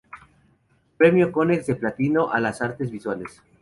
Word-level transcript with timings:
Premio 0.97 1.31
Konex 1.31 1.67
de 1.67 1.75
Platino 1.75 2.31
a 2.31 2.39
las 2.39 2.63
Artes 2.63 2.89
Visuales. 2.89 3.43